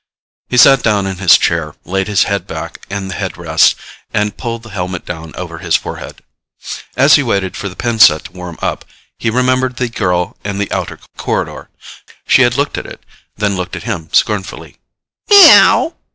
He 0.49 0.57
sat 0.57 0.81
down 0.81 1.05
in 1.05 1.17
his 1.19 1.37
chair, 1.37 1.75
laid 1.85 2.07
his 2.07 2.23
head 2.23 2.47
back 2.47 2.83
in 2.89 3.07
the 3.09 3.13
headrest 3.13 3.75
and 4.11 4.35
pulled 4.35 4.63
the 4.63 4.71
helmet 4.71 5.05
down 5.05 5.31
over 5.35 5.59
his 5.59 5.75
forehead. 5.75 6.23
As 6.97 7.17
he 7.17 7.21
waited 7.21 7.55
for 7.55 7.69
the 7.69 7.75
pin 7.75 7.99
set 7.99 8.23
to 8.23 8.31
warm 8.31 8.57
up, 8.63 8.83
he 9.19 9.29
remembered 9.29 9.75
the 9.75 9.89
girl 9.89 10.35
in 10.43 10.57
the 10.57 10.71
outer 10.71 10.97
corridor. 11.17 11.69
She 12.25 12.41
had 12.41 12.57
looked 12.57 12.79
at 12.79 12.87
it, 12.87 13.05
then 13.37 13.55
looked 13.55 13.75
at 13.75 13.83
him 13.83 14.09
scornfully. 14.11 14.77
"Meow." 15.29 15.93